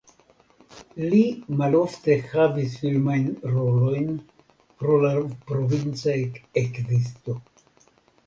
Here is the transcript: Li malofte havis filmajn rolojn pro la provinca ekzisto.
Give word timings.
Li 1.13 1.17
malofte 1.57 2.13
havis 2.29 2.77
filmajn 2.85 3.27
rolojn 3.57 4.09
pro 4.79 4.97
la 5.03 5.11
provinca 5.51 6.15
ekzisto. 6.65 7.37